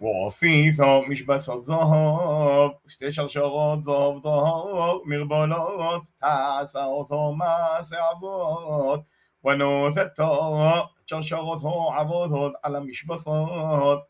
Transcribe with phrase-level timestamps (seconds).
[0.00, 9.04] وعصيتها مش بس الذهب شتي شرشرات ذهب ذهب مربلات تعسرتها مع سعبات
[9.42, 14.08] ونوثتها شرشرتها عبادات على مشبصات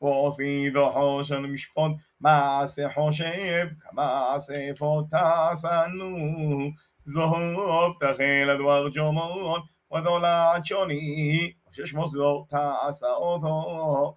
[0.00, 6.70] وعصيد حاشا مشبط معسى حشب كمعسى فتحسنوا
[7.16, 14.14] ذهب تخيلت وارجمات وذلعت شني وشش مصدر تعسرتها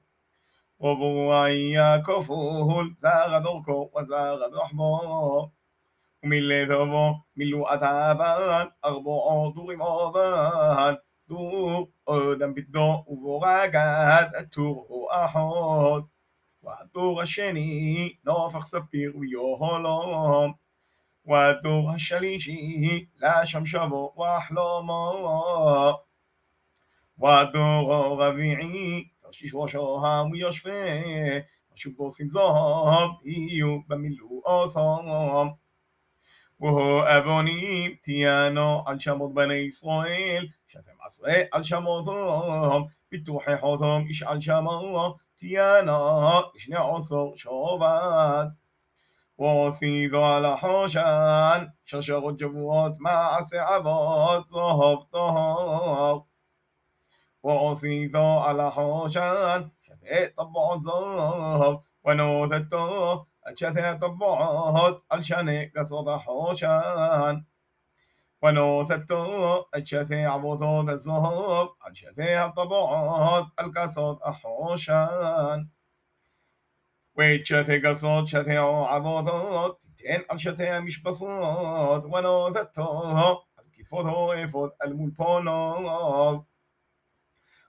[0.80, 5.52] רבוע יהיה כפול זרת ארכו וזרת
[6.24, 10.98] רחבו ומלאת בו מלאת אבן ארבעה טורים אבן
[11.30, 16.08] טור אדם פטדה וברקת הטור האחד
[16.64, 20.56] והטור השני נפך ספיר ויהלם
[21.26, 25.96] והטור השלישי לשם שבו ואחלמה
[27.18, 30.71] والدور الربيعي תרשיש ראשם יושפה,
[31.75, 35.49] משהו בוסים זהב, יהיו במילואותם.
[36.61, 44.41] והוא אבונים תהיינו על שמות בני ישראל, שאתם עשרה על שמותם, פיתוחי חותם איש על
[44.41, 48.47] שמו, תהיינה לשני עשור שובד.
[49.39, 56.27] ועשיתו על החושן, שרשרות שבועות מעשה אבות, זהב טהור.
[57.46, 59.70] وعصيته على حوشان.
[59.82, 67.46] شثي طبعت ذهب ونوثته شثي طبعت الشني قصد حوشان.
[68.42, 75.70] ونوثته الشثي عبوثوت الذهب الشثي طبعت القصد حوشان.
[77.16, 82.04] ويتشثي قصد شثي عبوثوت تين الشثي مش بصوت.
[82.06, 86.46] ونوثته الكفوت يفوت الملبونوت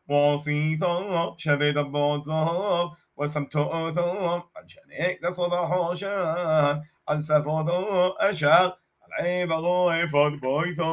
[0.08, 10.92] وصيثا شديد البوزا وسمتوثا الجنيك قصد حوشان السفوثا أشاق العيب غيفت بويثا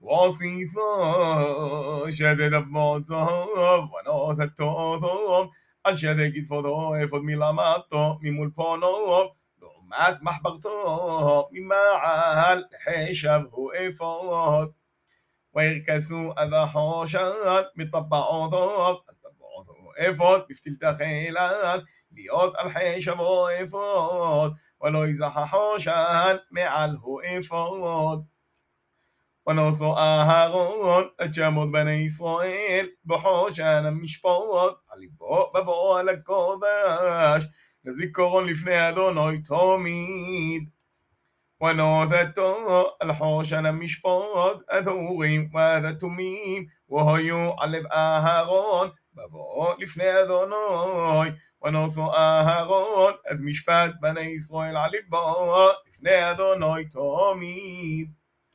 [0.00, 0.90] وصيثا
[2.10, 3.22] شديد البوزا
[3.92, 5.50] ونوث التوثا
[5.86, 10.70] الشديد فضا يفض ملاماتو ممول بونو لومات محبغتو
[11.52, 14.74] مما عال حيشب هو إفض
[15.54, 25.38] ويركسوا اذا حوشان مطبع عضوب مطبع عضوب بفتلت خيلان ليوت الحيش ابو افوت ولو يزح
[25.44, 28.24] حوشان معله افوت
[29.46, 37.42] ونوصو اهارون اتشامود بني إسرائيل بحوشان المشبوط علي بو ببو على الكوباش.
[37.84, 40.70] لذي كورون لفني ادونوي توميد.
[41.63, 51.29] ونوثته الحوشن המשפוט אדורים ודתומים והיו על לב אהרון בבוא לפני אדוני
[51.63, 58.11] ונוסו אהרון את משפט בני ישראל על ליבו לפני אדוני תמיד